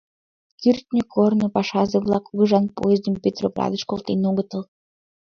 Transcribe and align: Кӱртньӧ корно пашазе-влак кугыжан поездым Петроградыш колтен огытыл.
Кӱртньӧ 0.59 1.01
корно 1.13 1.47
пашазе-влак 1.55 2.23
кугыжан 2.27 2.65
поездым 2.77 3.15
Петроградыш 3.23 3.83
колтен 3.89 4.19
огытыл. 4.29 4.61